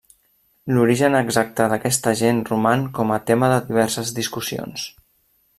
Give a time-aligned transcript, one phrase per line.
[0.77, 4.91] L'origen exacte d'aquesta gent roman com a tema de diverses discussions.